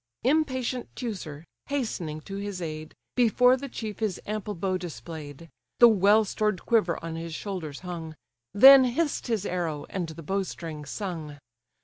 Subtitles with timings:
[0.23, 6.25] Impatient Teucer, hastening to his aid, Before the chief his ample bow display'd; The well
[6.25, 8.15] stored quiver on his shoulders hung:
[8.51, 11.37] Then hiss'd his arrow, and the bowstring sung.